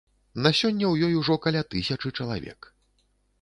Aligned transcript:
На 0.45 0.51
сёння 0.59 0.85
ў 0.89 0.95
ёй 1.07 1.13
ужо 1.19 1.35
каля 1.43 1.61
тысячы 1.75 2.13
чалавек. 2.21 2.59